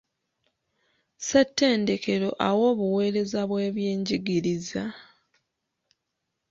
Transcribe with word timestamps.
Ssetendekero 1.17 2.29
awa 2.47 2.63
obuweereza 2.71 3.41
bw'ebyenjigiriza. 3.49 4.83